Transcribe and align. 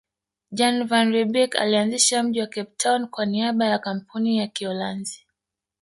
Jan 0.57 0.85
van 0.87 1.11
Riebeeck 1.11 1.55
alianzisha 1.55 2.23
mji 2.23 2.39
wa 2.41 2.47
Cape 2.47 2.71
Town 2.77 3.07
kwa 3.07 3.25
niaba 3.25 3.65
ya 3.65 3.79
Kampuni 3.79 4.37
ya 4.37 4.47
Kiholanzi 4.47 5.25